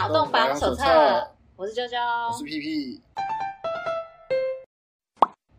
[0.00, 0.82] 脑洞榜手册，
[1.56, 1.98] 我是啾啾，
[2.32, 3.02] 我是屁屁。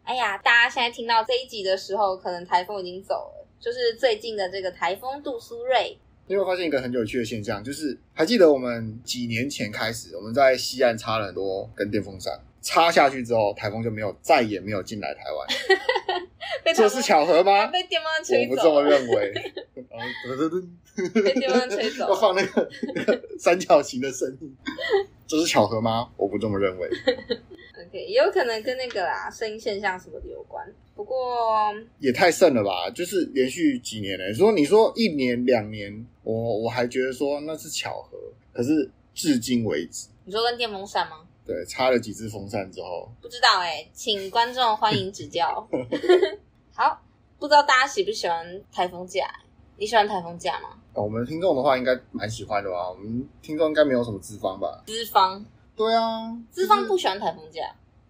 [0.02, 5.96] 哎呀，大家现在听到这一集的时候，可能台风已经走了，就是最近的这个台风杜苏芮。
[6.26, 12.34] 你有没有发现一个很有趣的现象，就是还记得我们几年前开始，我们在西岸插了很多根电风扇，
[12.64, 15.48] 插下去之后，台风就没有再也没有进来台湾。
[16.76, 17.68] 这是巧合吗？
[17.74, 18.52] 被电风扇吹走。
[18.52, 19.34] 我不这么认为。
[21.24, 22.10] 被电风扇吹走。
[22.10, 24.56] 要放那个那个三角形的声音。
[25.28, 26.10] 这是巧合吗？
[26.18, 26.90] 我不这么认为。
[27.88, 30.66] OK，也有可能跟那个啦，声音现象什么的有关。
[30.96, 32.90] 不过也太盛了吧？
[32.94, 34.34] 就是连续几年了。
[34.34, 38.18] 说你说一年两年，我我还觉得说那是巧合。
[38.54, 41.22] 可是至今为止，你说跟电风扇吗？
[41.52, 45.68] 对，插了几支风扇之后，不知道哎、欸，请观众欢迎指教。
[46.74, 47.02] 好，
[47.38, 49.26] 不知道大家喜不喜欢台风假？
[49.76, 50.70] 你喜欢台风假吗？
[50.94, 52.90] 哦，我们听众的话应该蛮喜欢的吧？
[52.90, 54.82] 我们听众应该没有什么资方吧？
[54.88, 55.46] 资方？
[55.76, 57.64] 对啊，资方不喜欢台风假。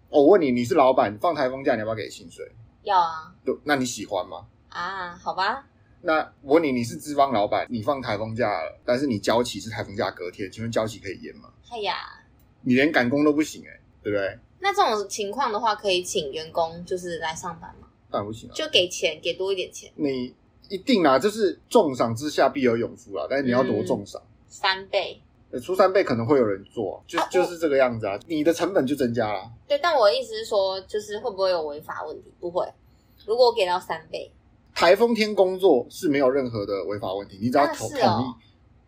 [0.08, 2.48] 哦，我问你，你是老板，放台风假你要不要给薪水？
[2.84, 3.34] 要啊。
[3.44, 4.46] 对，那你喜欢吗？
[4.68, 5.66] 啊，好吧。
[6.02, 11.48] 那我问你，你是资方老板，你放台风假了，但是你交期是台风假隔天，请问交期可以延吗？
[11.68, 11.96] 哎呀。
[12.62, 14.38] 你连赶工都不行哎、欸，对不对？
[14.60, 17.88] 那这种情况的话，可以请员工就是来上班吗？
[18.10, 19.90] 当然不行啊，就给钱，给多一点钱。
[19.96, 20.32] 你
[20.68, 23.26] 一定啊，就是重赏之下必有勇夫啦。
[23.28, 24.22] 但是你要多重赏？
[24.22, 25.20] 嗯、三倍，
[25.60, 28.18] 出三倍可能会有人做，就、啊、就是这个样子啊。
[28.26, 29.50] 你的成本就增加了。
[29.66, 32.32] 对，但我的意思是说，就是会不会有违法问题？
[32.38, 32.66] 不会。
[33.26, 34.30] 如果我给到三倍，
[34.74, 38.34] 台风天工作是没有任何的违法问题，你只要投同意。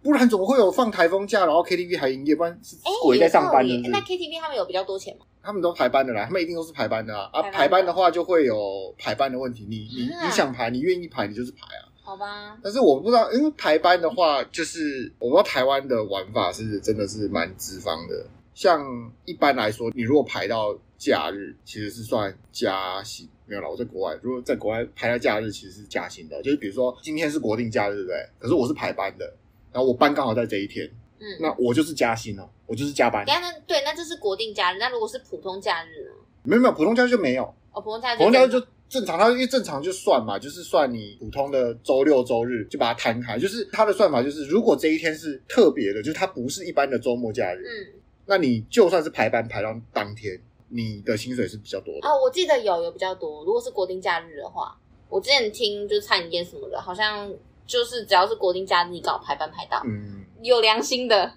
[0.04, 2.36] 哦不然怎么会有放台风假，然后 KTV 还营业？
[2.36, 3.88] 不然是鬼在上班的。
[3.88, 5.24] 那 KTV 他们有比较多钱吗？
[5.42, 7.30] 他们都排班的啦，他们一定都是排班的啊。
[7.32, 9.66] 啊，排班的话就会有排班的问题。
[9.68, 11.88] 你你你想排，你愿意排，你就是排啊。
[12.02, 12.58] 好吧。
[12.62, 18.26] 但是我不知道，因为排班的话，就是我不知道台湾的玩法是真的是蛮资方的。
[18.54, 23.26] 像一般来说，你如果排到假日，其实是算加薪。
[23.46, 26.42] 没有啦，我在国外，如果在国外排到假日，其实是加薪的。
[26.42, 28.28] 就是比如说今天是国定假日，对不对？
[28.38, 29.32] 可是我是排班的。
[29.74, 33.24] 然后我班刚好在这一天，嗯，那我就是加薪了，我就是加班。
[33.26, 34.78] 那对，那这是国定假日。
[34.78, 36.10] 那如果是普通假日呢？
[36.44, 37.42] 没有没有，普通假日就没有。
[37.72, 52.06] 哦，普通假日，普通假日就正常，它因为正常就算嘛，就是算你普通的周六周日就把它摊开，就是它的算法就是，如果这一天是特别的，就是它不是一般的周末假日，嗯，那你就算是排班排到当天，你的薪水是比较多的。
[52.06, 53.44] 哦，我记得有有比较多。
[53.44, 57.28] 如果是国定假日的话，我之前听就是餐饮业什么的，好像。
[57.66, 61.32] 就是只要是国定假日，你搞排班排到，嗯，有良心的，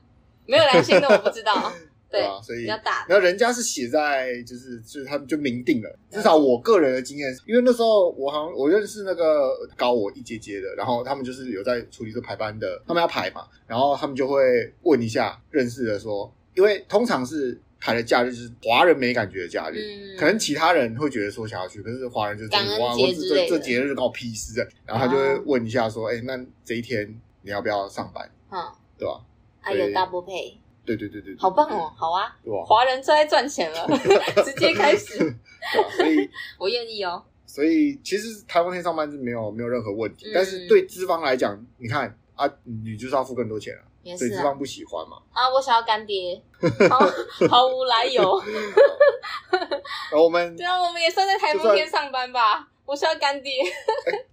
[0.45, 1.71] 没有良心的我不知道，
[2.11, 3.05] 对，对啊，所以比较大。
[3.07, 5.99] 然后人家是写在，就是就是他们就明定了。
[6.09, 14.41] 至少我个人的经验，因为那时候我好像我认识那个高我一阶阶的，然后他们就是有在处理这排班的，他们要排嘛，然后他们就会
[14.83, 17.61] 问一下认识的说，因为通常是。
[17.79, 27.07] 排的假日就是华人没感觉的假日，嗯，可能其他人会觉得说想要去，可是华人就觉得哇，我这这节日跟我屁事的，然后他就会问一下说，哎、那这一天
[27.41, 28.29] 你要不要上班？
[28.49, 28.59] 嗯，
[28.97, 29.21] 对吧？
[29.59, 30.53] 还有 double pay，
[30.85, 32.35] 对对对对，好棒哦，好啊？
[32.65, 33.87] 华人最爱赚钱了，
[34.43, 35.17] 直接开始？
[35.97, 37.23] 所以 我愿意哦。
[37.45, 43.81] 所以其实台风天上班是没有没有任何问题，嗯、但是对资方来讲，你看啊，你就是要付更多钱啊。
[44.03, 45.17] 对资方不喜欢嘛？
[45.33, 46.41] 啊，我想要干爹，
[46.89, 46.99] 毫
[47.47, 48.41] 毫无来由。
[50.11, 52.67] 然后我们对啊，我们也算在台风天上班吧。
[52.85, 53.51] 我需要干爹，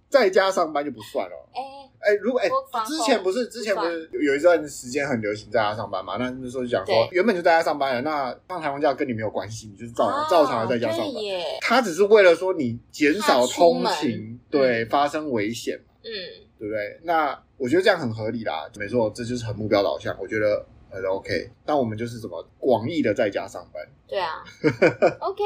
[0.07, 1.49] 在家上班就不算了。
[1.53, 6.15] 哎、欸、哎、欸，如果哎、欸，之前不是之前不是有一段时间很流行在家上班嘛？
[6.17, 11.21] 那那时候就讲说，原本就在家上班了，那放台风假跟你没有关系，你就是照常照常的在家上班。
[11.59, 15.94] 他只是为了说你减少通勤，对，发生危险嘛？
[16.05, 16.99] 嗯，对不对？
[17.03, 17.37] 那。
[17.57, 21.49] 我觉得这样很合理啦，没错，这就是很目标导向，我觉得很 OK。
[21.65, 23.81] 但我们就是怎么广义的在家上班？
[24.05, 24.43] 对啊，
[25.23, 25.41] OK，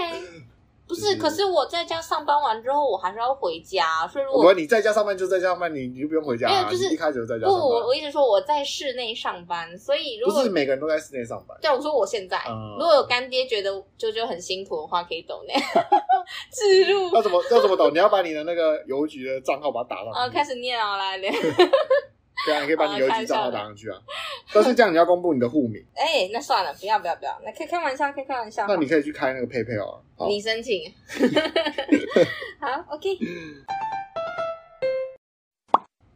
[0.90, 7.60] 不是，可是我在家上班完之后，我还是要回家，所以如果你在家上班就在家上班，你你就不用回家啊，就是一开始就在家上班。
[7.62, 11.56] 不，我我一直说我在室内上班，所以如果不是每个人都在室内上班。
[11.62, 15.54] 对，我说我现在，嗯、如果有干爹觉得啾啾很辛苦的话，可以抖内
[16.52, 17.14] 置 入。
[17.14, 17.92] 要怎么要怎么抖？
[17.92, 20.20] 你要把你的那个邮局的账号把它打上去。
[20.20, 21.32] 哦，开始念啊，来念。
[22.46, 23.98] 对啊，你可以把你邮局账号打上去啊。
[24.54, 25.84] 但是这样你要公布你的户名。
[25.96, 28.66] 哎、欸，那算了，不要不要不要，那可以开玩笑，开开玩笑。
[28.68, 30.28] 那你可以去开那个 PayPal 啊。
[30.28, 30.92] 你申请。
[32.60, 33.10] 好，OK。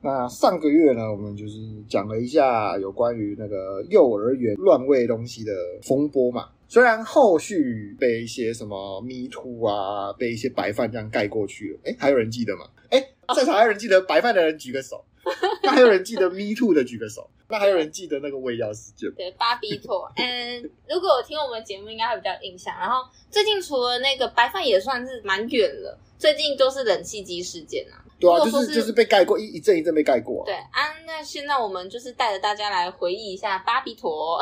[0.02, 1.54] 那上个月呢，我们就是
[1.88, 6.50] 讲了一下有关于那个幼儿园乱喂东西的风波嘛。
[6.68, 11.80] 虽然后续被一些什么 Me Too 啊，被一些白饭这样盖过去了。
[11.86, 12.66] 哎、欸，还有人记得吗？
[12.90, 15.06] 哎、欸，在场还有人记得白饭的人举个手。
[15.64, 17.30] 那还有人记得 Me Too 的举个手。
[17.50, 19.12] 那还有人记得那个胃药事件？
[19.12, 20.12] 对，巴比妥。
[20.18, 22.74] 嗯，如果有听我们节目，应该会比较印象。
[22.80, 26.00] 然后最近除了那个白饭，也算是蛮远了。
[26.18, 30.44] 最近都是冷气机事件啊，对啊，就是就是被盖过一一阵一阵被盖过。
[30.46, 34.40] 对啊，那现在我们就是带着大家来回忆一下巴比妥，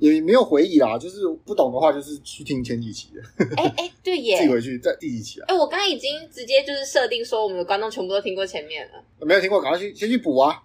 [0.00, 3.44] 也没有回忆啦，就是不懂的话，就是去听前几期的。
[3.56, 5.44] 哎哎，对耶， 寄回去在第几期啊？
[5.48, 10.62] 哎，我刚刚已经直接就是设定说，我们的观众全部都听过前面了，没有听过，赶快去先去补啊。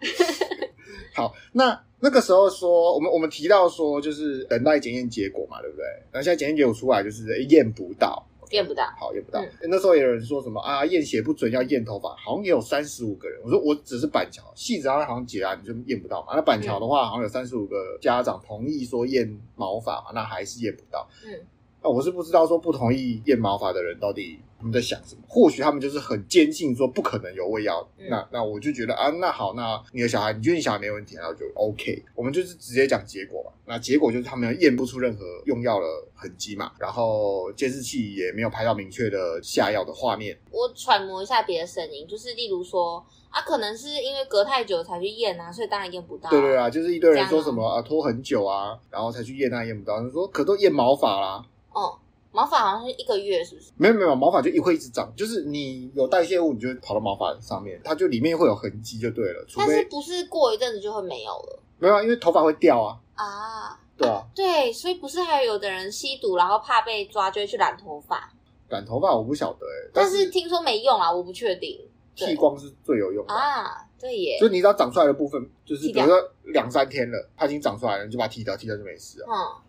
[1.13, 5.85] 好，那那个时候说，我们我们提到说，就是等待检验结果嘛，对不对？
[6.11, 8.25] 然后现在检验结果出来，就是验不到。
[8.51, 9.41] 验不到，好验不到。
[9.41, 13.41] 嗯、那时候也有人说什么啊，验血不准要验头发，好像也有三十五个人。
[13.43, 16.33] 我说我只是板桥，细子好像结案你就验不到嘛。
[16.35, 21.07] 那板桥的话，好像有三十五个家长同意说验毛发嘛，那还是验不到。
[21.25, 21.39] 嗯，
[21.85, 24.39] 那我是不知道说不同意验毛发的人到底。
[24.57, 25.21] 他们在想什么？
[25.27, 27.87] 或许他们就是很坚信说不可能有胃药。
[27.99, 32.03] 嗯、那那我就觉得啊，那好，那你的小孩，你觉得你小孩没问题，然后就 OK。
[32.15, 33.51] 我们就是直接讲结果嘛。
[33.65, 35.85] 那结果就是他们验不出任何用药的
[36.15, 36.71] 痕迹嘛。
[36.79, 40.35] 然后监视器也没有拍到明确的下药的画面。
[40.49, 46.31] 我揣摩一下别的声音，就是例如说啊，可能是因为隔太久才去验啊，所以当然验不到、啊。
[46.31, 49.99] 对对啊，就是一堆人说什么啊，拖很久啊，然后才去验，那验不到。
[49.99, 51.45] 他说可都验毛发啦。
[51.75, 51.99] 哦。
[52.31, 53.71] 毛发好像是一个月，是不是？
[53.77, 59.45] 没有没有，毛发就一会一直长，就是你有代谢物，你就会跑到毛发上面，它就里面会有痕迹，就对了。
[59.55, 61.59] 但是不是过一阵子就会没有了？
[61.79, 62.99] 没有啊，因为头发会掉啊。
[63.13, 68.29] 啊，对啊，对，所以不是还有有的人吸毒，然后怕被抓，就会去染头发。
[68.67, 71.79] 染头发我不晓得哎、欸，但是听说没用啊，我不确定。
[72.15, 74.37] 剃光是最有用的啊，对耶。
[74.41, 79.27] 就你只要长出来的部分，就是比如说两三天了，它已经长出来了，你就把它剃掉，剃掉就没事了。
[79.29, 79.61] 嗯。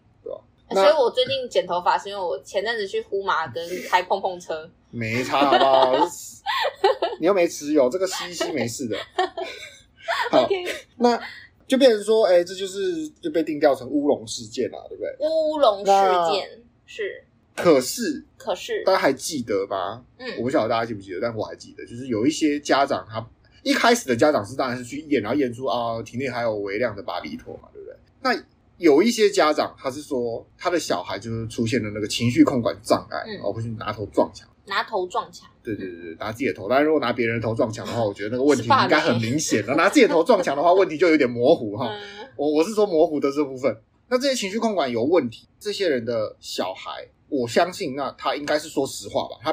[0.70, 6.08] 所以我最近剪头发是因为我前阵子去呼麻跟开碰碰车，没差好不好？
[7.20, 8.96] 你又没持有这个吸一吸没事的。
[10.30, 10.48] 好
[10.98, 11.20] 那
[11.66, 15.16] 就变成说，哎、欸，这就是就被定调成乌龙事件了，对不对？
[15.20, 15.84] 乌龙事
[16.32, 17.24] 件是，
[17.54, 20.02] 可是可是大家还记得吧？
[20.18, 23.24] 嗯，我不晓得大家记不记得，但我还记得，就是有一些家长他
[23.62, 27.96] 一开始的家长是当然是去验，然后验出啊体内还有微量的巴比妥嘛，对不对？
[28.20, 28.32] 那
[28.78, 35.48] 有一些家长，他是说他的小孩就是出现了那个情绪控管障碍，然后会去拿头撞墙，拿头撞墙。
[35.62, 36.68] 对对对对，拿自己的头。
[36.68, 39.74] 但是如果拿别人的头撞墙的话，我觉得那个问题应该很明显了。
[39.74, 41.90] 拿自己的头撞墙的话，问题就有点模糊哈。
[42.36, 43.76] 我我是说模糊的这部分。
[44.08, 49.36] 那这些情绪控管有问题，这些人的小孩，我相信那他应该是说实话吧。
[49.42, 49.52] 他。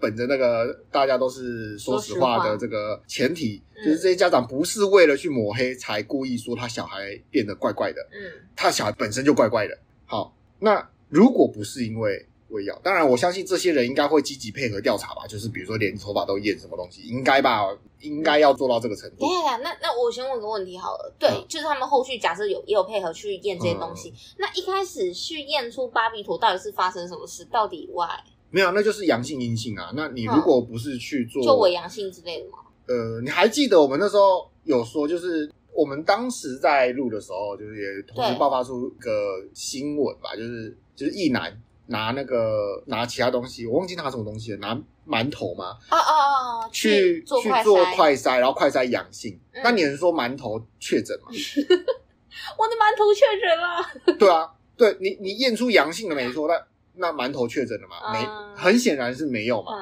[0.00, 9.78] 本着那个大家都是说实话的这个前提，就是这些家长不是为了去抹黑才故意说他小孩变得怪怪的，嗯，他小孩本身就怪怪的。
[10.06, 17.68] 好，那如果不是因为喂药，当然我相信这些人应该会积极配合调查吧，就是比如说连头发都验什么东西，应该吧，
[18.00, 19.16] 应该要做到这个程度。
[19.18, 27.44] 对呀，那那我先问个问题好了，对，嗯、就是他们后续假设有也有配合去验这些东西，嗯、那一开始去验出巴比妥到底是发生什么事？
[27.44, 28.18] 到底 why？
[28.50, 29.92] 没有，那就是阳性阴性啊。
[29.94, 32.58] 那你如果不是去做，做伪阳性之类的吗？
[32.86, 39.10] 呃，你还记得我们那时候有说，就是我们当时在录的时候，就是也同时爆发出一个
[39.54, 41.56] 新闻吧，就是就是一男
[41.86, 49.38] 拿那个拿其他东西，我忘记拿什么东西了，拿馒头吗，啊啊啊，去做去做快筛，然后快筛阳性。
[49.52, 51.28] 嗯、那你能说馒头确诊吗？
[52.58, 54.18] 我的馒头确诊了。
[54.18, 56.60] 对啊，对你你验出阳性了没错，但。
[57.00, 58.12] 那馒头确诊了吗？
[58.12, 59.72] 没，很显然是没有嘛。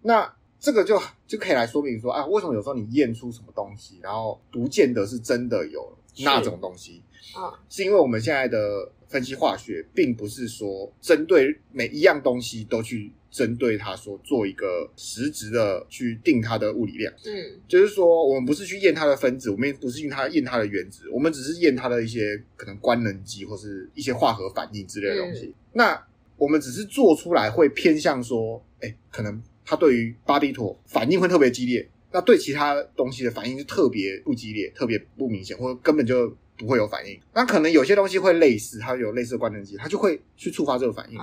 [0.00, 7.02] 那这个就就可以来说明说，啊，为什么有时候你验出什么东西，然后不见得是真的有那种东西？
[7.36, 17.12] 啊，是因为我们现在的分析化学，并不是说针对每一样东西都去针对它说做一个实质的去定它的物理量。
[17.24, 25.46] 嗯，就是说我们不是去验它的分子，我们也不是用它验它的原子，我们只是验它的一些可能官能基或是一些化合反应之类的东西。
[25.46, 37.18] 嗯、那我们只是做出来会偏向说，哎，可能它对于巴比妥反应会特别激烈，那对其他东西的反应是特别不激烈、特别不明显，或者根本就不会有反应。
[37.32, 41.18] 那可能有些东西会类似，它有类似的官能基，它就会去触发这个反应，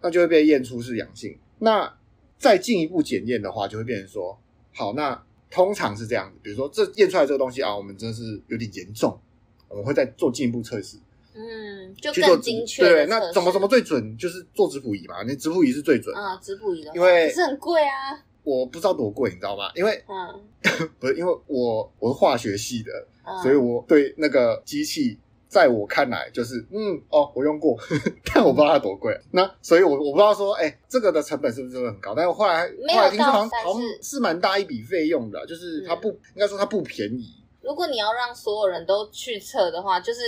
[0.00, 1.36] 那就会被验出是阳性。
[1.58, 1.92] 那
[2.38, 4.38] 再进一步检验的话，就会变成说，
[4.72, 9.20] 好，那通常是这样子，比如说这验出来这个东西啊，我们真的是有点严重，
[9.68, 10.96] 我们会再做进一步测试。
[11.34, 12.82] 嗯，就更精确。
[12.82, 14.16] 对，那怎么怎么最准？
[14.16, 16.36] 就是做质谱仪嘛，那质谱仪是最准啊。
[16.42, 18.18] 质谱仪的为是很贵啊。
[18.42, 19.70] 我不知道多贵，你知道吗？
[19.74, 20.42] 因为嗯，
[20.98, 22.90] 不是因为我我是化学系的，
[23.24, 27.78] 嗯、所以我对那个机器，在我看来就是嗯哦，我用过，
[28.34, 29.14] 但我不知道它多贵。
[29.30, 32.14] 那所以我我不知道说，哎、欸，这个的成本是不是真的很高？
[32.14, 37.34] 但是后来后来听说好像好像是蛮大一笔费用的，就是它不、嗯、应该说它不便宜。
[37.60, 40.20] 如果你要让所有人都去测的话，就是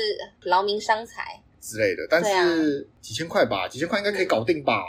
[0.42, 2.06] 劳民伤财之类的。
[2.08, 4.82] 但是几千块吧，几千块应该可以搞定吧？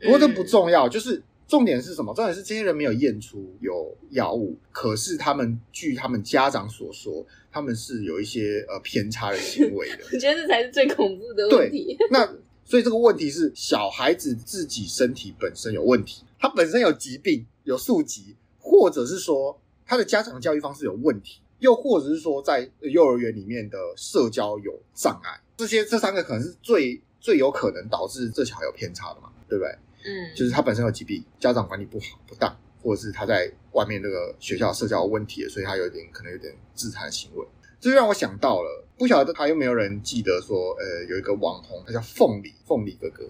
[0.00, 2.14] 不过这不重要，就是重点是什么？
[2.14, 10.04] 重点是这些人没有验出有药物，可是他们据他们家长所说，他们是有一些呃偏差的行为的。
[10.12, 11.96] 我觉得这才是最恐怖的问题。
[12.10, 12.24] 那
[12.64, 29.72] 所以这个问题是小孩子自己身体本身有问题，他本身有疾病、有宿疾，或者是说他的家长教育方式有问题，又或者是说在幼儿园里面的社交有障碍，这些这三个可能是最最有可能导致这小孩有偏差的嘛，对不对？
[30.04, 37.44] 嗯，就是他本身有疾病，家长管理不好不当，或者是他在外面那个学校社交有问题，所以他有点可能有点自残行为。
[37.80, 43.28] 这就让我想到了，不晓得还有没有人记得说，呃，有一个网红，他叫凤梨，凤梨哥哥，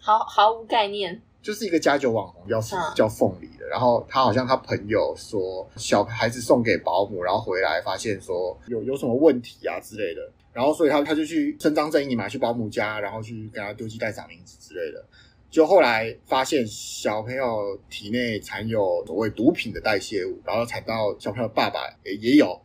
[0.00, 2.60] 毫毫无概念，就是一个家酒网红，叫
[2.92, 3.64] 叫凤梨的。
[3.68, 15.04] 然后他好像他朋友说，小孩子送给保姆，然后回来发现说有有什么问题啊之类的，然后所以他他就去伸张正义嘛，去保姆家，然后去给他丢鸡蛋撒名字之类的。
[15.48, 22.60] 就后来发现小朋友体内藏有所谓毒品的代谢物，然后产到小朋友爸爸也也有，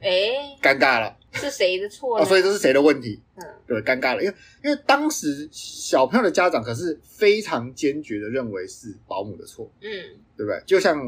[0.00, 0.10] 哎，
[0.60, 2.24] 尴尬了，是谁的错呢？
[2.24, 3.20] 哦，所以这是谁的问题？
[3.36, 4.34] 嗯，对，尴尬了，因为
[4.64, 9.88] 因为当时小朋友的家长可是非常坚决的认为是保姆的错，嗯，
[10.36, 10.62] 对不对？
[10.66, 10.98] 就像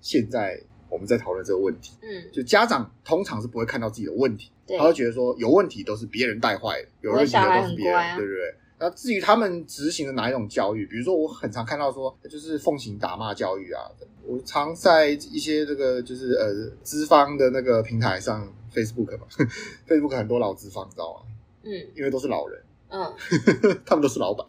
[0.00, 8.54] 现在我们在讨论这个问题，嗯，就家长通常是不会看到自己的问题，对他会觉得说有问题都是别人带坏的，有问题的都是别人，啊、对不对？
[8.78, 13.80] 那至于他们执行的哪一种教育，比如说我很常看到说，就是奉行打骂教育啊。
[14.22, 19.26] 我常在一些这个就是呃资方的那个平台上，Facebook 嘛
[19.88, 21.20] ，Facebook 很多老资方，知道吗？
[21.64, 23.12] 嗯，因为都是老人，嗯，
[23.84, 24.46] 他们都是老板。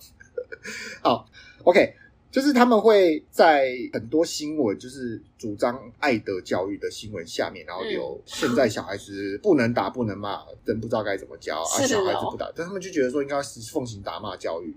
[1.02, 1.26] 好
[1.64, 1.96] ，OK。
[2.30, 11.88] 就是他们会在很多新闻，就是主张爱德教育的新闻下面，然后有现在小孩子不能打、不能骂，真不知道该怎么教啊。
[11.88, 14.76] 小孩子不打，但他们就觉得说应该是奉行打骂教育，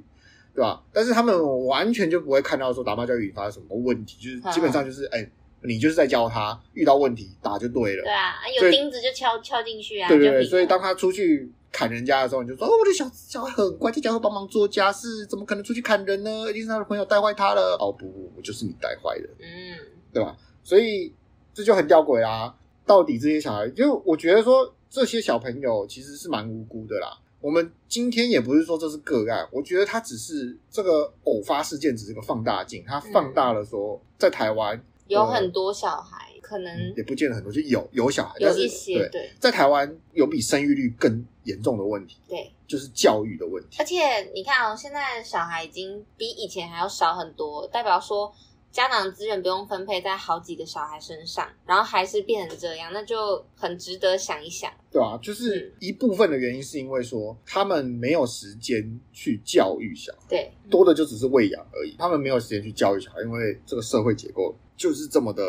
[0.55, 0.83] 对吧？
[0.93, 5.29] 但是他们完全就不会看到说打骂教育引发了什么问题，就是基本上就是哎，
[5.63, 8.03] 你就是在教他遇到问题打就对了。
[8.05, 10.09] 对啊，有钉子就敲敲进去啊。
[10.09, 11.51] 对对对，所以当他出去。
[11.73, 16.51] 砍人家的时候，你就说：“哦，我的小小孩很乖，在家会帮忙做家事，怎么可能出去砍人呢？
[16.51, 19.79] 一定是他的朋友带坏他了。”哦，不不不，就是你带坏的，嗯，
[20.13, 20.37] 对吧？
[20.65, 21.15] 所以
[21.55, 22.53] 这就很吊诡啊！
[22.85, 27.17] 到底这些小孩，就我觉得说，这些小朋友其实是蛮无辜的啦。
[27.41, 36.27] 我们今天也不是说这是个案，我觉得他只是这个偶发事件，只是个放大镜，它放大了说，在台湾、嗯、有很多小孩。
[36.41, 43.77] 可能也不见得很多，就有有小孩，有一些对，对，在台湾有比生育率更严重的问题，对，就是教育的问题。
[43.79, 48.35] 而且你看哦，现在小孩已经比以前还要少很多，代表说
[48.73, 54.71] 家长的资源不用分配在好几个小孩身上，然后还是变成这样，那就很值得想一想。
[54.91, 65.43] 对啊，就是一部分的原因是因为说他们没有时间去教育小孩，对，多的就只是喂养而已，他们没有时间去教育小孩，因为这个社会结构就是这么的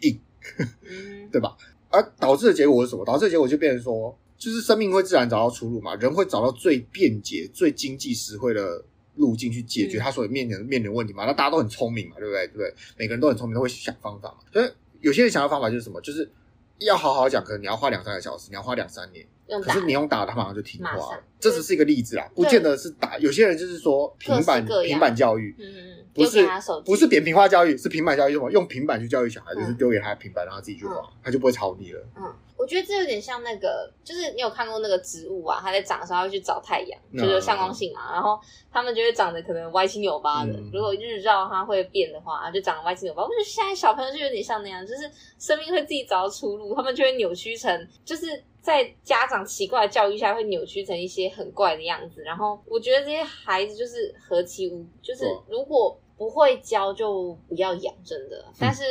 [0.00, 0.20] 硬。
[1.30, 1.54] 对吧？
[1.90, 3.04] 而导致的结果是什么？
[3.04, 8.82] 导致的结果就变成说，就是生命会自然找到出路嘛，人会找到最便捷、最经济实惠的
[9.20, 11.24] 路径去解决他所面临的面临的问题嘛。
[11.24, 12.46] 那大家都很聪明嘛，对不对？
[12.48, 12.74] 对不对？
[12.96, 14.38] 每个人都很聪明，都会想方法嘛。
[14.52, 14.68] 所以
[15.00, 16.00] 有些人想的方法就是什么？
[16.00, 16.28] 就是
[16.78, 19.24] 要好好讲，可能你要花两三个小时，你要花两三年。
[19.64, 21.24] 可是你用打，他马上就听话了。
[21.40, 23.18] 这只是一个例子啦，不见得是打。
[23.18, 26.46] 有些人就是说平板平板教育，嗯不是
[26.84, 32.00] 不是扁平化教育，是平板教育，用用平板去教育小孩，就是丢给他平板，让他自己去玩，他就不会吵你了。
[32.16, 38.38] 嗯，我觉得这有点像那个，就是你有看过那个植物啊，它在长的时候会去找太阳，就是向光性嘛，然后
[38.70, 40.52] 它们就会长得可能歪七扭八的。
[40.70, 43.22] 如果日照它会变的话，就长得歪七扭八。
[43.22, 48.44] 我觉得现在小朋友就有点像那样，就是生命会自己找到出路，他们就会扭曲成就是。
[48.62, 52.20] 在家长奇怪的教育下，会扭曲成一些很怪的样子。
[52.20, 58.44] 然后我觉得这些孩子就是何其无，就是如果不会教就不要养，真的。
[58.58, 58.82] 但是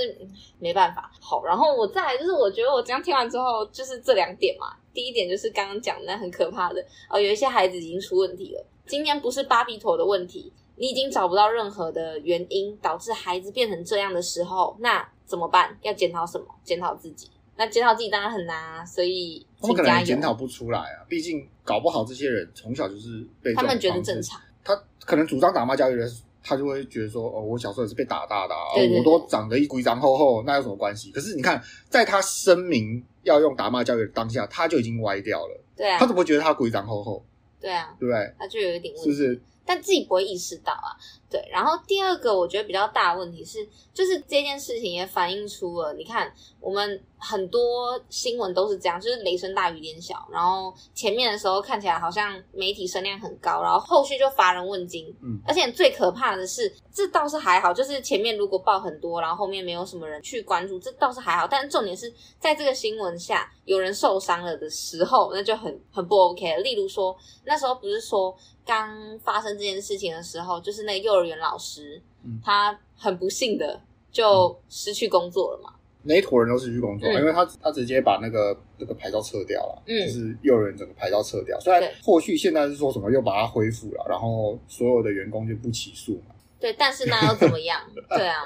[0.58, 1.12] 没办法。
[1.22, 4.76] 好，然后我再来就是，我觉得我这样听完之后，就是这两点嘛。
[4.92, 8.66] 第一点就是刚刚讲的那很可怕的哦，有一些孩子已经出问题了。
[8.88, 15.78] 今天不是巴比妥的问题，你已经找不到任何的原因导致孩子变成这样的时候，那怎么办？
[15.84, 16.48] 要检讨什么？
[16.64, 17.30] 检讨自己。
[17.56, 21.06] 那检讨自己当然很难啊，所以他们可能检讨不出来啊。
[21.08, 24.42] 毕竟搞不好这些人从小就是被他们觉得正常。
[24.64, 26.10] 他可能主张打骂教育的，
[26.44, 35.62] 他就会觉得说：“哦，我小时候也是被打大的，啊，我都长得一规长厚厚，那有什么关系？”可是你看，在他声明要用打骂教育的当下，他就已经歪掉了。
[35.76, 37.24] 对啊，他怎么会觉得他鬼长厚厚？
[37.60, 38.34] 对啊，对不对？
[38.40, 39.42] 他就有一点问题，是不是？
[39.66, 40.96] 但自己不会意识到啊。
[41.30, 47.02] 对，然后第二个我觉得比较大的问题是，就是这件事情也反映出了，你看我们。
[47.22, 55.14] 很多新闻都是这样，就是雷声大雨点小，然后前面的时候看起来好像媒体声量很高，然后后续就乏人问津。
[55.22, 61.46] 嗯，而且最可怕的是，这倒是还好，就是前面如果报很多，然后后面没有什么人去关注，这倒是还好。
[61.46, 62.10] 但是重点是
[62.40, 66.60] 在这个新闻下有人受伤了的时候，那就很很不 OK 了。
[66.62, 68.34] 例如说，那时候不是说
[68.66, 73.80] 刚发生这件事情的时候，就是那个幼儿园老师，嗯，他很不幸的
[74.12, 75.74] 就失去工作了嘛。
[76.02, 81.60] 那一坨人都失去工作，嗯、因为他他直接把那个那个牌照撤掉了，嗯，就是幼儿园整个牌照撤掉。
[81.60, 86.36] 虽然后续现在是说什么又把它恢复了，然后所有的员工就不起诉嘛。
[86.58, 87.82] 对，但是那又怎么样？
[88.10, 88.44] 对啊，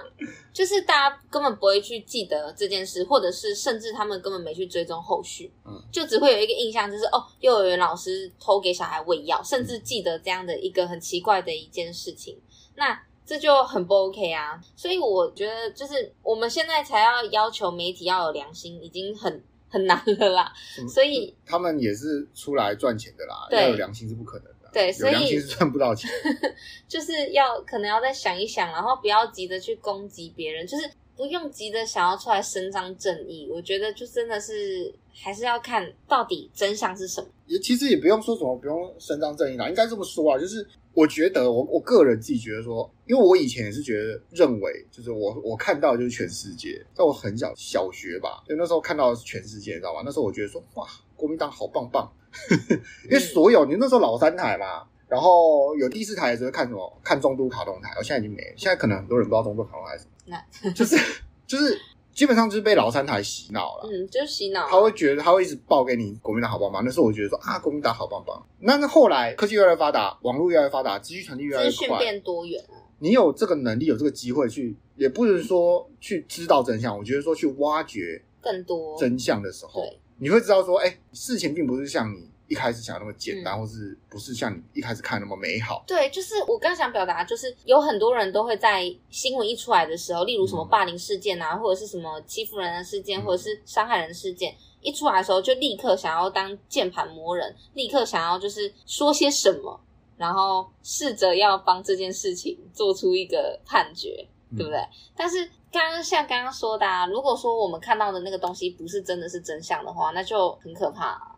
[0.52, 12.38] 就是大家根本不会去记得这件事，或者是甚至他们根本没去追踪后续，嗯，就只会有一个印象，就是哦，幼儿园老师偷给小孩喂药，甚至记得这样的一个很奇怪的一件事情。
[12.76, 13.02] 那。
[13.26, 20.52] 这就很不 OK 啊，所以我觉得就是我们现在才要要求媒体要有良心，已经很很难了啦。
[20.94, 24.70] 所以他们也是出来赚钱的啦，要有良心是不可能的。
[24.74, 26.12] 对，所以有良心是赚不到钱。
[26.86, 30.84] 就是要可能要再想一想，然后不要急着去攻击别人，就是
[31.16, 33.50] 不用急着想要出来伸张正义。
[33.52, 37.28] 我觉得就真的是还是要看到底真相是什么。
[37.48, 40.68] 也其实也不用说什么不用伸张正义啦，应该这么说啊，就是。
[40.96, 50.04] 我觉得我我个人自己觉得说，因为我以前也是觉得认为，就是我我看到就是全世界，在我很小小学吧，就那时候看到的是全世界，你知道吧？
[50.06, 52.08] 那时候我觉得说，哇，国民党好棒棒，
[53.10, 57.02] 因为所有你那时候老三台嘛，然后有第四台的时候看什么？
[57.04, 60.98] 看中都卡通台，我现在已经没了，现在可能很多人不知道中都卡通台是什么，那就是
[61.48, 61.80] 就是。
[62.14, 64.68] 基本上就是被老三台洗脑了，嗯，就是洗脑。
[64.70, 68.40] 他会觉得他会一直报给你国民党好棒棒，那时候我觉得说啊，国民党好棒棒。
[68.60, 72.76] 那那后来科技越来越发达，网络越来越发达，资讯传递越来越快，资讯变多元了。
[73.00, 82.30] 你有这个能力，有这个机会去，也不是说去知道真相，我觉得说去挖掘更多真相的时候，对，你会知道说，哎、欸，事情并不是像你。
[82.54, 85.84] 一开始想那么简单，嗯、或是不是像你一开始看那么美好？
[85.88, 99.80] 对，就是我刚想表达，就是有很多人都会在新闻一出来的时候，例如什么霸凌事件啊，嗯、或者是什么欺负人的事件，嗯、或者是伤害人的事件一出来的时候，就立刻想要当键盘魔人，立刻想要就是说些什么，
[100.16, 104.80] 然后试着要帮这件事情做出一个判决，嗯、对不对？
[105.18, 111.30] 但是刚刚像刚刚说的，啊，如果说我们看到的那个东西不是真的是真相的话，那就很可怕啊。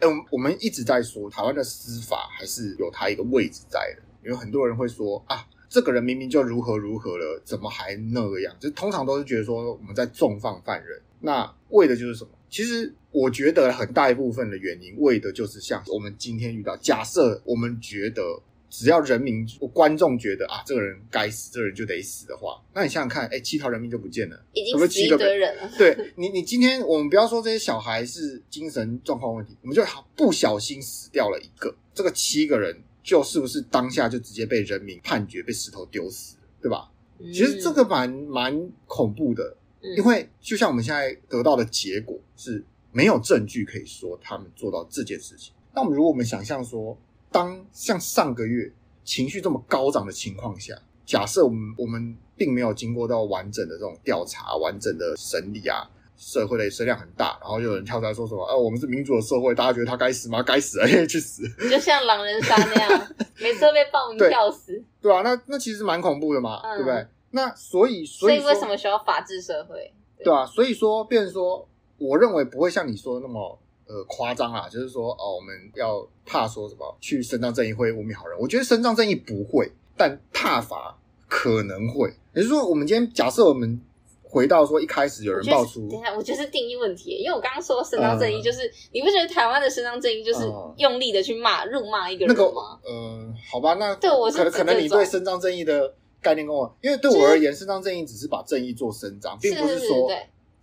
[0.00, 8.54] 哎，我我们一直在说台湾的司法还是有它一个位置在的，因为很多人会说啊，这个人明明就如何如何了，怎么还那个样？
[8.60, 12.30] 就通常都是觉得说我们在重放犯人，那为的就是什么？
[12.50, 18.22] 其实我觉得很大一部分的原因，为的就是像我们今天遇到，假设我们觉得。
[18.70, 25.70] 只要人民、观众觉得啊，这个人该死，这个人就得死的话，那你想想看，哎，七条人命就不见了，已经死一堆人了。
[25.78, 29.82] 对你，你今天我们不要说这些小孩是精神状况问题，我们就
[30.14, 36.90] 不小心死掉了一个，这个七个人就是不是当下就直接被人民判决被石头丢死，对吧？
[37.18, 45.54] 嗯、其实这个蛮蛮恐怖的，嗯、因为就像我们现在得到的结果是没有证据可以说他们做到这件事情。
[45.74, 46.96] 那我们如果我们想象说。
[47.30, 48.72] 当像上个月
[49.04, 50.74] 情绪这么高涨的情况下，
[51.06, 60.42] 假设我们我们并没有经过到完整的这种调查、完整的审理啊，社会的声量很大，然后就有人跳出来说什么：“呃、啊，我们是民主的社会，大家觉得他该死吗？
[60.42, 63.08] 该死啊， 去死！”就像狼人杀那样，
[63.40, 67.06] 每次都被暴民吊死，对，对啊，那那其实蛮恐怖的嘛，嗯、对不对？
[67.30, 69.92] 那所以所以，所以为什么需要法治社会？
[70.16, 73.58] 对，对啊，所以说，变成说，我认为不会像你说的那么。
[73.88, 78.38] 呃，夸张啦，就是说，哦，我们要怕说什么去伸张正义会污蔑好人。
[78.38, 80.94] 我觉得伸张正义不会，但踏伐
[81.26, 82.12] 可能会。
[82.34, 83.80] 也就是说，我们今天假设我们
[84.22, 90.40] 回到说一开始有人爆出，等一下，我觉得是定义问题，因为我刚刚说伸张正义，就是、呃、你不觉得台湾的伸张正义就是
[90.76, 92.44] 用力的去骂、辱骂一个人吗？
[92.84, 100.10] 那个、呃，好吧，那对我是可能可能你对伸张正义的概念跟我，因为对我而言，伸张正义只是把正义做伸张，并不是说。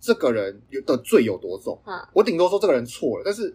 [0.00, 1.80] 这个人有的罪有多重？
[1.86, 3.54] 嗯、我顶多说这个人错了，但是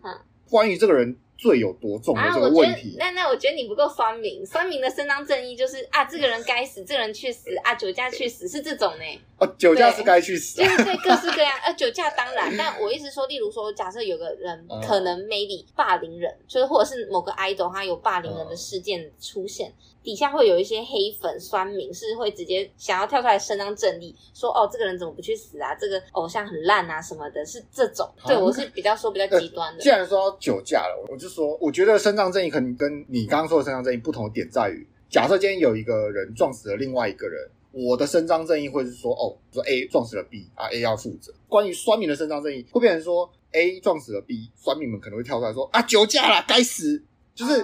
[0.50, 4.46] 关于这个人罪有多重的这个问题，啊、那那我觉得你不够酸民。
[4.46, 9.22] 酸民的伸张正义就是啊，这个人该死，这个人去死啊，酒驾去死是这种呢？
[9.38, 11.52] 哦，酒驾是该去死，就是对各式各样。
[11.64, 19.70] 呃，酒驾当然，但我意思说，例如说，假设有个人可能 maybe 霸凌人，嗯、就是或者是某个 idol 他有霸凌人的事件出现。
[19.70, 25.76] 嗯底下会有一些黑粉酸民，是会直接想要跳出来伸张正义，说哦，这个人怎么不去死啊？
[25.76, 28.06] 这个偶像很烂啊什么的，是这种。
[28.22, 29.78] 啊、对我是比较说比较极端的。
[29.78, 41.32] 呃、既然说酒驾了，我就说，我觉得伸张正义可能跟你刚刚说的伸张正义不同的点在于，假设今天有一个人撞死了另外一个人，我的伸张正义会是说，哦，说 A 撞死了 B 啊，A 要负责。
[41.48, 47.04] 关于酸民的伸张正义，会变成说 A 撞死了 B，酸民们可能会跳出来说啊酒驾啦，该死，
[47.36, 47.64] 就是。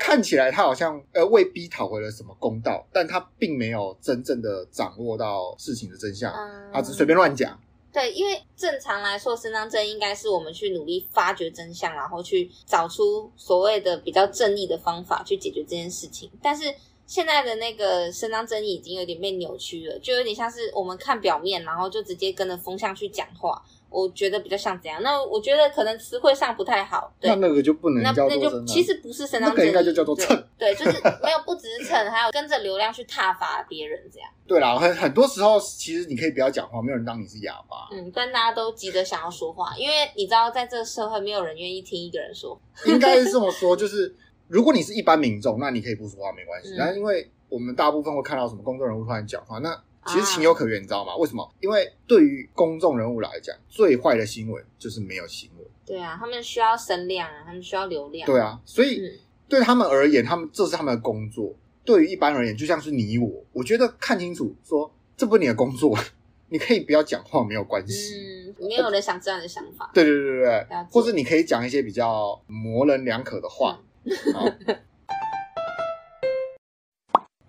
[0.00, 7.60] 看起来他好像呃为 B 讨回了什么公道，但他并没有真正的掌握到事情的真相，嗯、他只随便乱讲。
[7.92, 16.30] 对，因为正常来说，伸张正义应该是我们去努力发掘真相，然后去找出所谓的比较正义的方法去解决这件事情。
[16.40, 16.72] 但是
[17.10, 23.60] 现在的那个伸张正义已经有点被扭曲了，就有点像是我们看表面，然后就直接跟着风向去讲话。
[23.90, 27.12] 我觉得比较像这样，那我觉得可能词汇上不太好。
[27.18, 30.40] 对，那那个就不能叫做，那就其实不是伸张正义，那个应该就叫做蹭。
[30.56, 34.30] 对，就是没有不只是蹭，还有跟着流量去挞伐别人这样。
[34.46, 37.88] 对啦，很很多时候其实你可以不要讲话，没有人当你是哑巴。
[37.90, 42.56] 嗯，但大家都急着想要说话，因为你知道，在这个社会没有人愿意听一个人说。
[42.86, 44.14] 应该是这么说，就是
[44.50, 46.74] 如果你是一般民众，那你可以不说话没关系。
[46.76, 49.82] 那、嗯、因为我们大部分会看到什么公众人物突然讲话，那。
[50.06, 51.14] 其实情有可原，你知道吗？
[51.16, 51.46] 为什么？
[51.60, 55.66] 因为对于公众人物来讲，最坏的新闻就是没有新闻。
[55.84, 58.26] 对啊，他们需要声量啊，他们需要流量。
[58.26, 61.54] 对啊，所以对他们而言，他们这是他们的工作。
[61.84, 65.94] 对于一般而言，就像是你我，我觉得看清楚，说这不是你的工作，
[66.48, 68.14] 你可以不要讲话，没有关系。
[68.58, 69.90] 嗯，没有人想这样的想法。
[69.92, 73.78] 对对对对对，或者你可以讲一些比较模棱两可的话。
[73.78, 73.84] 嗯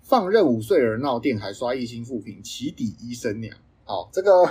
[0.03, 3.55] 放任五岁儿闹电，还刷一星负评，起底医生娘。
[3.85, 4.43] 好，这个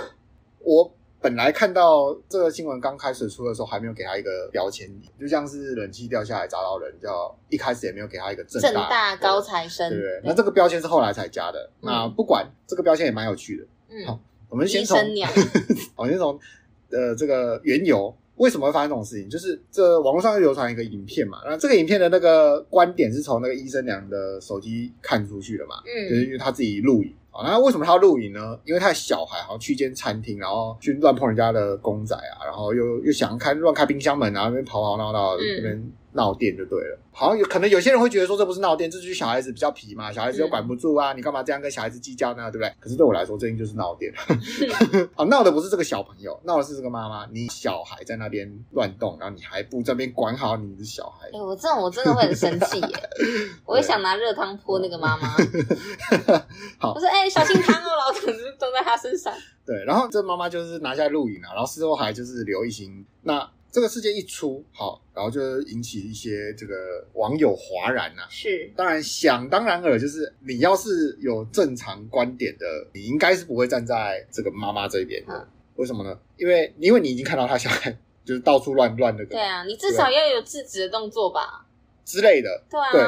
[0.59, 10.21] 我本来看到这个新闻刚开始出的时候，还没有给他一个标签，就像是冷气掉下来砸到人，叫一开始也没有给他一个正大，高材生，对不对？
[10.23, 11.69] 那这个标签是后来才加的。
[11.81, 13.63] 嗯、那不管这个标签也蛮有趣的。
[13.89, 14.97] 嗯，好，我们先从，
[15.95, 16.39] 我们先从
[16.89, 18.15] 呃这个缘由。
[18.41, 19.29] 为什么会发生这种事情？
[19.29, 27.45] 就是这网络上又流传一个影片嘛，那这个影片的那个观点是从那个医生娘的手机看出去的嘛，嗯，就是因为他自己录影啊。
[27.47, 28.57] 那为什么他要录影呢？
[28.65, 36.99] 因为他的小孩好像去一间餐厅，然后去乱碰人家的公仔啊，然后又又想开乱开冰箱门，然后那边跑跑闹闹，那边闹电就对了。
[37.13, 42.49] 好像有可能有些人会觉得说，这不是闹电，这就是小孩子比较皮嘛，小孩子又管不住啊，你干嘛这样跟小孩子计较呢？
[42.49, 42.73] 对不对？
[42.79, 44.13] 可是对我来说，这应就是闹电。
[45.15, 47.27] 啊， 闹的不是这个小朋友，闹的是这个妈妈。
[47.31, 51.27] 你小孩在那边乱动，然后你还不这边管好你的小孩。
[51.27, 53.09] 哎、欸，我这种我真的会很生气耶！
[53.65, 55.29] 我也想拿热汤泼那个妈妈。
[56.79, 59.33] 好，我说哎、欸，小心汤哦，老子是都在他身上。
[59.65, 63.05] 对，然后这妈妈就是拿下来录影了，然后事后还就是留一星。
[63.23, 63.49] 那。
[63.71, 66.75] 这个事件一出，好，然后就引起一些这个
[67.13, 68.27] 网友哗然呐、啊。
[68.29, 75.33] 是，当然想当然尔，就是你要是有正常观点的，你应该是不会站在这个妈妈这边的。
[75.33, 76.19] 嗯、为什么呢？
[76.37, 79.25] 因为因为你已经看到他小孩就是到处乱乱的。
[79.25, 81.65] 对啊，你至少要有制止的动作吧？
[82.03, 82.63] 之类的。
[82.69, 82.91] 对啊。
[82.91, 83.01] 对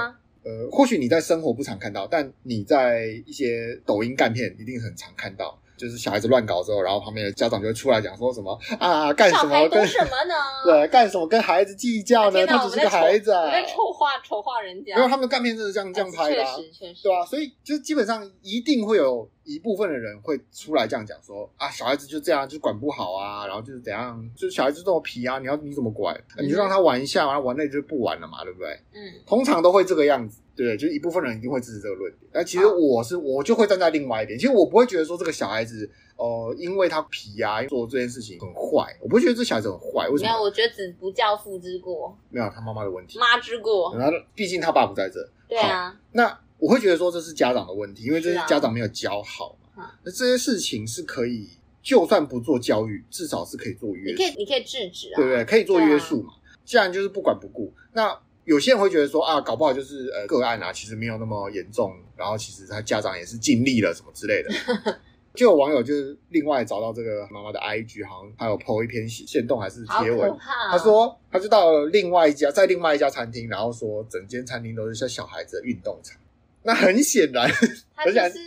[0.45, 5.57] 呃，或许你在生活不常看到，但你在一些抖音干片一定很常看到。
[5.77, 10.35] 就是小孩子乱搞之后，然后旁边的家长就会出来讲说什么啊，干什么跟什么呢？
[10.65, 12.45] 对，干什么跟孩子计较呢？
[12.45, 14.95] 他只是个孩子，啊，在丑化丑化人家。
[14.95, 26.15] 没有，他们的干片就是这样这样拍的，啊，确实确实，对啊，所以就基本上一定会有一部分的人会出来这样讲说啊，小孩子就这样，就管不好啊，然后就是怎样，就是小孩子这么皮啊，你要你怎么管？
[26.37, 28.69] 嗯、你就让他玩一下，然后玩累就不玩了嘛，对不对？
[28.93, 30.41] 嗯，通常都会这个样子。
[30.55, 40.07] 对，就一部分人一定会支持这个论点，但其实我是我就会站在另外一点，其实我不会觉得说这个小孩子，呃，因为他皮啊，做这件事情很坏，我不会觉得这小孩子很坏。
[40.09, 40.29] 为什么？
[40.29, 43.97] 没有，我觉得子不教父之过，没有他妈妈的问题，妈之过。
[43.97, 45.99] 然后毕竟他爸不在这，对啊。
[46.11, 49.89] 那我会觉得说这是家长的问题，因为这是家长没有教好嘛。
[50.03, 51.49] 那这些事情是可以，
[51.81, 55.43] 就算不做教育，至少是可以做约束，你可以你可以制止啊，对不对？
[55.43, 56.33] 可以做约束嘛。
[56.63, 58.17] 既然就是不管不顾，那。
[58.45, 64.49] 有些人会觉得说啊，搞不好就是呃个案啊，其实没有那么严重，然后其实他家长也是尽力了什么之类的。
[65.33, 70.29] 就有网友就是另外找到这个妈妈的 IG，好像还有 po 一篇线动还是贴文，
[70.69, 76.19] 他说他就到了另外一家，在另外一家餐厅，然后说整间餐厅都是像小孩子的运动场。
[76.63, 77.49] 那很显然，
[77.95, 78.39] 他就是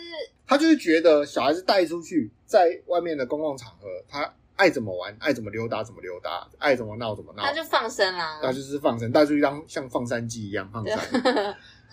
[0.47, 4.33] 他就是觉得小孩子带出去在外面的公共场合，他。
[4.57, 8.41] 爱怎么玩，爱怎么溜达怎么溜达，爱怎么闹怎么闹，他就放生啦。
[8.43, 11.31] 那就是放生，带出去当像放山鸡一样放生，对，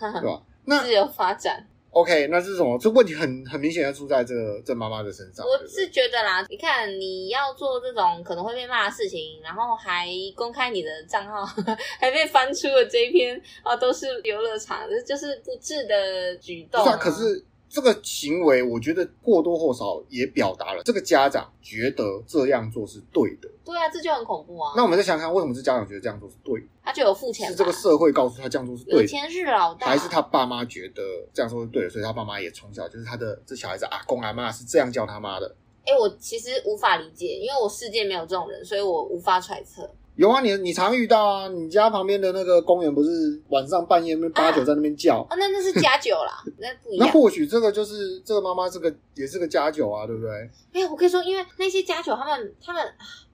[0.00, 0.42] 对吧？
[0.64, 1.66] 那自由发展。
[1.94, 2.76] OK，那是什么？
[2.78, 5.46] 这问题很很明显要出在这个这妈妈的身上。
[5.46, 11.44] 我是觉得啦，你看你要做这种可能会被骂的事情，然后还公开你的账号，
[12.00, 16.84] 还被翻出了这一篇啊，都是游乐场，这就是不智的举动啊。
[16.84, 17.44] 是啊，可是。
[17.74, 23.50] 这个行为，我觉得或多或少也表达了这个家长觉得这样做是对的。
[23.64, 24.74] 对啊，这就很恐怖啊！
[24.76, 26.66] 那我们再想想，为什么是家长觉得这样做是对的？
[26.84, 29.00] 他就有付钱，是这个社会告诉他这样做是对的。
[29.02, 31.90] 有钱是老大，还是他爸妈觉得这样做是对的？
[31.90, 35.56] 所以他爸妈也从小就是他的这小孩子阿公阿妈是这样叫他妈的。
[35.84, 39.90] 哎、欸，我其实无法理解，因为我世界没有这种人，所以我无法揣测。
[40.16, 43.10] 有啊，你你常遇到啊，你家旁边的那个公园不是
[43.48, 45.34] 晚上半夜那八九在那边叫啊？
[45.36, 47.06] 那 那是家酒啦， 那不一样。
[47.06, 50.30] 那或许这个就是这个妈妈，这个也是个家酒啊，对不对？
[50.72, 52.80] 哎、欸，我可以说，因为那些家酒，他们他们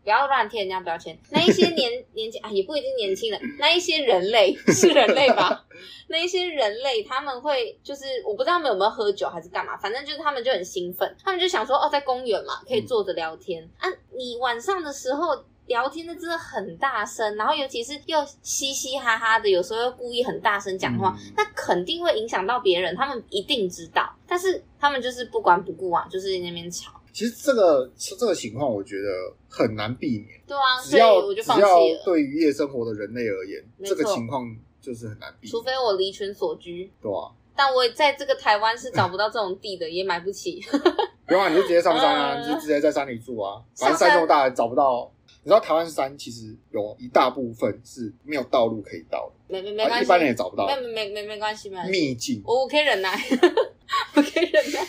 [0.02, 1.18] 不要乱贴人家标签。
[1.30, 5.66] 那一些年 年轻啊，也不一定年轻人，那一些人类是人类吧？
[6.08, 13.96] 那一些人类他们会就是我不知道他们有没有喝酒还是干嘛，反正就是他们就很兴奋，他们就想说哦，在公园嘛，可以坐着聊天、嗯、啊。
[14.16, 15.44] 你晚上的时候。
[15.70, 22.94] 聊天的真的很大声，然后尤其是又嘻嘻哈哈的，有时候又故意很大声讲话，嗯、那肯定会影响到别人。
[22.96, 26.90] 他们一定知道，但是他们就是不管不顾啊，就是在那边吵。
[27.12, 29.08] 其实这个这个情况，我觉得
[29.48, 30.40] 很难避免。
[30.44, 32.02] 对啊，只要所以我就放弃了。
[32.04, 34.44] 对于夜生活的人类而言，这个情况
[34.80, 35.52] 就是很难避免。
[35.52, 36.90] 除非我离群所居。
[37.00, 37.30] 对啊。
[37.54, 40.60] 但我在这个台湾是找不到这种地的，也买不起。
[41.26, 43.62] 不用啊，你就直接上山啊， 呃、你就直接在山里住啊。
[43.76, 45.08] 反正山这么大，找不到。
[45.42, 53.18] 你知道台湾山其实有一大部分是没有道路可以到的，没没没关系，一般人也找不到，没没没没关系，没关系，秘境，我我可以忍耐，
[54.14, 54.86] 我可以忍耐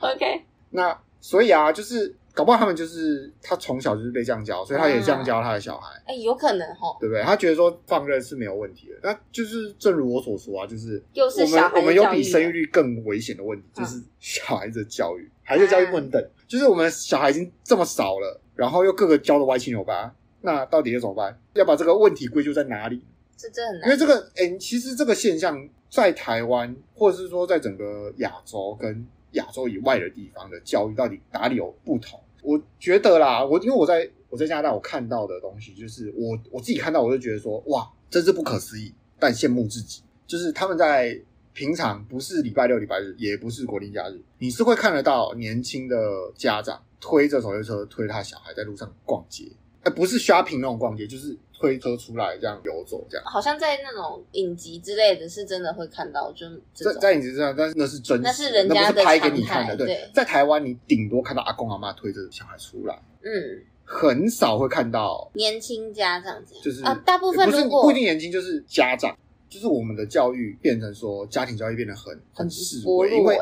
[0.00, 0.42] ，OK。
[0.70, 7.22] 那所以啊，就是搞不好他们就是他从小就是被这样教，所以他也这样教他的小孩，哎、嗯欸，有可能哦，对不对？
[7.22, 18.42] 他觉得说放任是没有问题的，那就是正如我所说啊，就是我们我们有比生育率更危险的问题，就是小孩子的教育，孩子的教育不能等，嗯、就是我们小孩已经这么少了。
[18.56, 21.38] 然后又各个教的歪七扭八，那到底要怎么办？
[21.54, 23.00] 要把这个问题归咎在哪里？
[23.36, 23.88] 这真很难。
[23.88, 32.18] 因为这个，哎，其实这个现象在台湾，或者是说在整个亚洲跟亚洲以外的地方的教育，到底哪里有不同？
[32.42, 40.02] 我觉得啦，我因为我在我在加拿大，我看到的东西就是我我自己看到，我就觉得说，哇，真是不可思议，但羡慕自己。
[40.26, 41.20] 就是他们在
[41.52, 45.96] 平常不是礼拜六、礼拜日，也不是国定假日，你是会看得到年轻的
[46.36, 46.82] 家长。
[47.00, 49.44] 推着手推车推他小孩在路上逛街，
[49.82, 53.24] 哎，不是 shopping 那种逛街，就是推车出来这样游走这样。
[53.26, 59.76] 好像在那种影集之类的是真的会看到，就在在影集上，但是那是真实，那是人家的不是拍给你看的。
[59.76, 60.10] 对，对。
[60.12, 69.16] 在台湾你顶多看到阿公阿妈推着小孩出来，嗯，很少会看到年轻家长这样，就是啊，大部分不是不一定年轻，就是家长，
[69.48, 73.38] 就是我们的教育变成说家庭教育变得很很式微，因为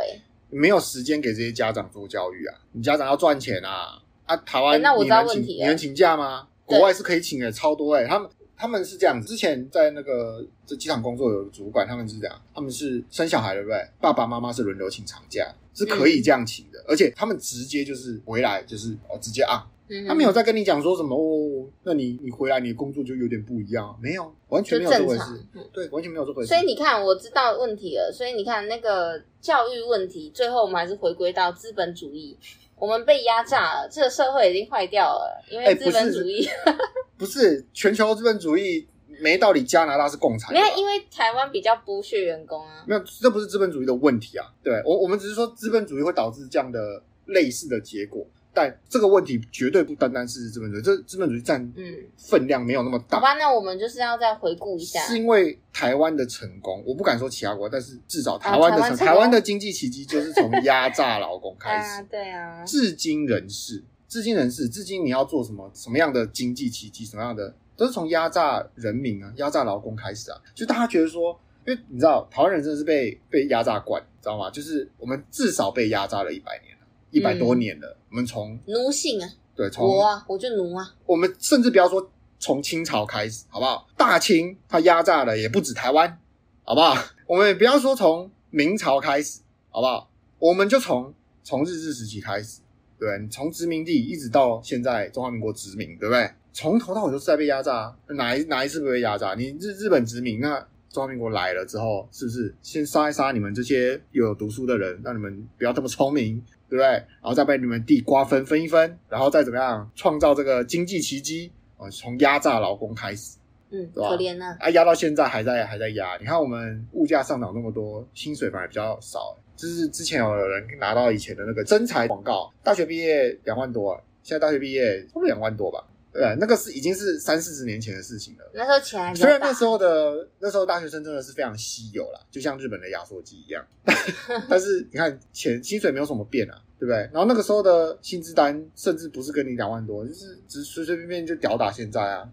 [0.54, 4.00] 没有时间给这些家长做教育啊，你家长要赚钱啊。
[4.26, 6.48] 啊，台湾、欸、那我知道问题，你能请假吗？
[6.64, 8.08] 国外是可以请的，超多哎、欸。
[8.08, 13.76] 他们他们是这样子，之前在那个在机场工作有主管，他们是这样，他们是生小孩对不对？
[14.00, 26.48] 爸爸妈妈是轮流请长假，是可以这样请的，嗯、而且他们直接就是回来就是哦直接啊，嗯、他没有在跟你讲说什么哦，那你你回来你的工作就有点不一样，没有，完全没有这回事，嗯、对，完全没有这回事。
[26.48, 28.10] 所以你看，我知道问题了。
[28.12, 32.36] 所以你看那个教育问题，最后我们还是回归到资本主义。
[32.76, 36.44] 我们被压榨了，这个社会已经坏掉了，因为资本主义。
[36.44, 36.76] 欸、
[37.16, 38.86] 不，是不是全球资本主义
[39.20, 40.52] 没道理，加拿大是共产。
[40.52, 42.84] 没有，因为台湾比较剥削员工啊。
[42.86, 44.46] 没有，这不是资本主义的问题啊。
[44.62, 48.26] 对，我我们只是说资本主义会导致这样的类似的结果。
[48.54, 53.18] 但这个问题绝对不单单是资本主义，这资本主义占嗯分量没有那么大。
[53.18, 71.36] 好吧，那我们就是要再回顾一下，是因为台湾的成功，我不敢说其他国家，但是至少台湾的成、啊、台湾的经济奇迹就是从压榨劳工 开始，啊对啊，至今仍是，至今仍是，至今你要做什么什么样的经济奇迹，什么样的都是从压榨人民啊，压榨劳工开始啊，就大家觉得说，
[71.66, 74.48] 因为你知道台湾人真的是被被压榨惯，知道吗？
[74.50, 76.73] 就是我们至少被压榨了一百年。
[77.14, 80.94] 一百多年了，嗯、我们从奴性啊，对，从我啊，我就奴啊。
[81.06, 83.86] 我们甚至不要说从清朝开始，好不好？
[83.96, 86.18] 大清它压榨的也不止台湾，
[86.64, 87.00] 好不好？
[87.26, 90.10] 我们也不要说从明朝开始，好不好？
[90.40, 92.60] 我们就从从日治时期开始，
[92.98, 96.28] 对，从殖民地一直到现在中华民国殖民，对不对？
[96.52, 99.34] 从头到尾都是在被压榨，哪一哪一次不被压榨？
[99.34, 100.58] 你日日本殖民，那
[100.90, 106.40] 中华民国来了之后，是不是先杀一杀你们这些又有读书的人，让你们不要这么聪明？
[106.68, 106.86] 对不对？
[106.86, 111.88] 然后再被你们地瓜分分一分，然后再怎么样创造这个经济奇迹啊？
[111.90, 113.36] 从压榨劳工开始，
[113.70, 114.10] 嗯，对吧？
[114.10, 114.56] 可怜啊！
[114.60, 116.16] 啊，压到现在还在还在压。
[116.18, 119.36] 你看我们物价上涨那么多，薪水反而比较少。
[119.56, 125.84] 就是之前有人拿到以前的那个征才广告，大学毕业两万多，现在大学毕业差不多两万多吧？
[126.14, 128.50] 对，那个是已经是三四十年前的事情了。
[128.54, 133.66] 那时候钱还，虽然那时候的那时候大学生真的是非常稀有啦，就像日本的压缩机一样。
[134.48, 136.98] 但是你看钱薪水没有什么变啊，对不对？
[137.12, 142.30] 然后那个时候的薪资单甚至不是跟你两万多，就是只随随便便就吊打现在啊，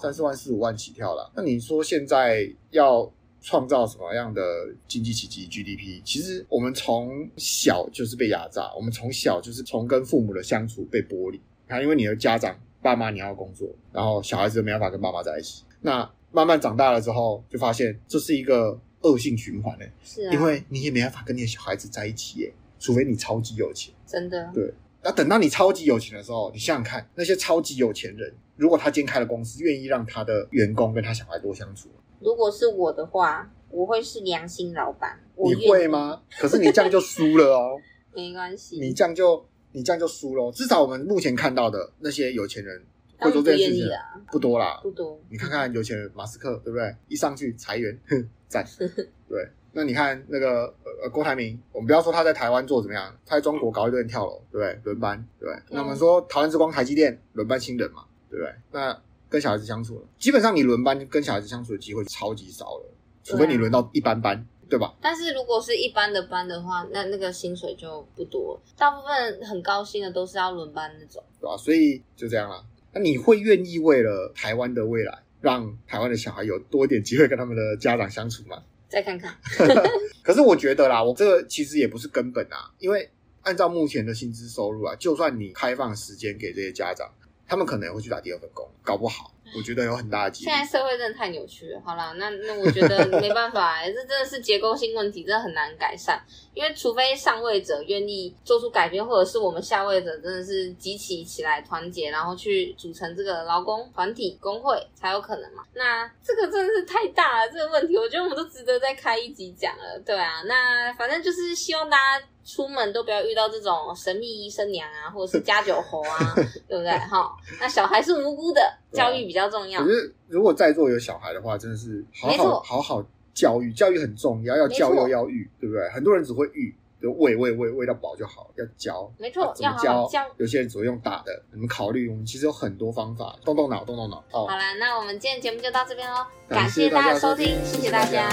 [0.00, 1.32] 三四万四五万起跳了。
[1.34, 4.42] 那你说现在要创造什么样的
[4.86, 6.02] 经济奇迹 GDP？
[6.04, 11.40] 其实我们从小就是被压榨，我们从小就是从跟父母的相处被剥离。
[11.68, 15.64] 啊，因为你的家长爸妈你要工作，然后小孩子没办法跟爸妈在一起。
[15.80, 19.86] 那慢慢长大了之后，就发现这是一个恶性循环呢。
[20.02, 23.94] 是啊，因为你也没办法跟你的小孩子在一起耶，除非你超级有钱。
[24.06, 24.50] 真的。
[24.52, 24.74] 对。
[25.04, 31.88] 那等到你超级有钱的时候，你想想看，那些超级有钱人，如果他今天开了公司，愿意让他的员工跟他小孩多相处。
[32.20, 35.18] 如果是我的话，我会是良心老板。
[35.36, 36.22] 你会吗？
[36.38, 37.80] 可是你这样就输了哦。
[38.14, 40.52] 没关系，你这样就你这样就输了。
[40.52, 42.82] 至少我们目前看到的那些有钱人
[43.18, 43.88] 会做这件事情
[44.30, 45.18] 不多啦，不多。
[45.28, 46.94] 你看看有钱人马斯克，对不对？
[47.08, 48.64] 一上去裁员，哼，赞。
[49.28, 49.48] 对。
[49.74, 50.66] 那你看那个
[51.02, 54.80] 呃郭台铭，我们不要说他在台湾做怎么样，他在中国搞一堆人跳楼，对不对？
[54.84, 55.62] 轮班，对不对？
[55.70, 58.54] 那我们说台湾之光台积电轮班新人嘛，对不对？
[58.70, 62.84] 那跟小孩子相处了，基本上你轮班跟小孩子相处的机会超级少了，
[63.24, 64.94] 除非你轮到一般班，对吧？
[65.02, 71.54] 但是如果是一般的班的话，那那个薪水就不多，大部分很高薪的都是要轮班那种，对吧？
[71.58, 72.64] 所以就这样啦。
[72.94, 78.62] 那你会愿意为了台湾的未来，让台湾的小孩有多一点机会跟他们的家长相处吗？
[78.88, 79.36] 再看看，
[80.24, 83.10] 可是我觉得啦，我这个其实也不是根本啊，因为
[83.42, 87.06] 按照目前的薪资收入啊，就算你开放时间给这些家长，
[87.46, 89.34] 他们可能也会去打第二份工，搞不好。
[89.56, 90.50] 我觉得有很大的机会。
[90.50, 91.80] 现在社会真的太扭曲了。
[91.84, 96.22] 好啦，那那我觉得 没办法，这真的是结构性问题，真的很难改善。
[96.54, 105.62] 因为除非上位者愿意做出改变，或者是我们下位者真的是集齐起来团结，然后去组成这个劳工团体工会，才有可能嘛。
[105.74, 109.98] 那这个真的是太大了，这个问题，我觉得我们都值得再开一集讲了。
[110.04, 112.24] 对啊，那反正就是希望大家。
[112.44, 116.34] 出门都不要遇到这种神秘医生娘啊，或者是家酒猴啊，
[116.68, 116.90] 对不对？
[116.90, 118.60] 哈，那小孩是无辜的，
[118.92, 119.82] 教育比较重要。
[119.82, 125.88] 可是如果在座有小孩的话，真的是好好好好教育，教育很重要，要教又要育，对不对？
[125.90, 130.08] 很多人只会育，就喂喂喂喂到饱就好，要教，没错，怎么教？
[130.36, 134.22] 有些人只会用打的，你们考虑，我们其实有很多方法，动动脑，动动脑。
[134.30, 138.28] 好啦，那我们今天节目就到这边喽，感谢大家收听，谢谢大家。